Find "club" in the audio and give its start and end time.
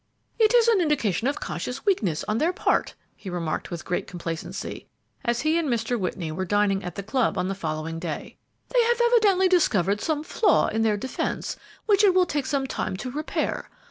7.03-7.37